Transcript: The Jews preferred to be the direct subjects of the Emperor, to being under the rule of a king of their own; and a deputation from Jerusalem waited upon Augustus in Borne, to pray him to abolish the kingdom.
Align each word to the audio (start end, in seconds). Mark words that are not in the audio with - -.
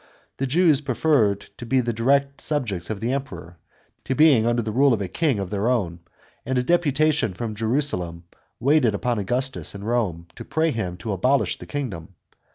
The 0.37 0.47
Jews 0.47 0.81
preferred 0.81 1.41
to 1.59 1.63
be 1.67 1.79
the 1.79 1.93
direct 1.93 2.41
subjects 2.41 2.89
of 2.89 3.01
the 3.01 3.11
Emperor, 3.11 3.59
to 4.05 4.15
being 4.15 4.47
under 4.47 4.63
the 4.63 4.71
rule 4.71 4.95
of 4.95 5.01
a 5.01 5.07
king 5.07 5.37
of 5.37 5.51
their 5.51 5.69
own; 5.69 5.99
and 6.43 6.57
a 6.57 6.63
deputation 6.63 7.35
from 7.35 7.53
Jerusalem 7.53 8.23
waited 8.59 8.95
upon 8.95 9.19
Augustus 9.19 9.75
in 9.75 9.81
Borne, 9.81 10.25
to 10.37 10.43
pray 10.43 10.71
him 10.71 10.97
to 10.97 11.11
abolish 11.11 11.59
the 11.59 11.67
kingdom. 11.67 12.15